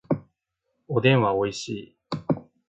[0.87, 1.97] おでんはおいしい